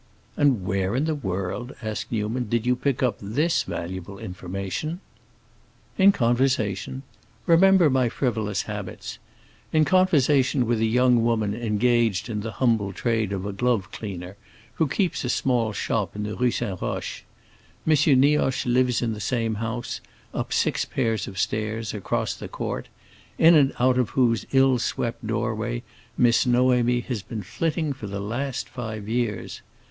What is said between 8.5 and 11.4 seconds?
habits. In conversation with a young